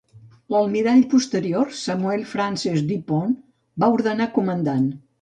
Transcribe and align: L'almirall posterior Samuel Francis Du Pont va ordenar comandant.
L'almirall 0.53 1.03
posterior 1.11 1.71
Samuel 1.81 2.25
Francis 2.33 2.83
Du 2.91 3.01
Pont 3.13 3.39
va 3.85 3.95
ordenar 4.01 4.33
comandant. 4.41 4.95